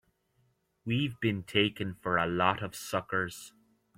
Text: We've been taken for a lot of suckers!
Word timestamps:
We've 0.83 1.19
been 1.19 1.43
taken 1.43 1.93
for 1.93 2.17
a 2.17 2.25
lot 2.25 2.63
of 2.63 2.75
suckers! 2.75 3.53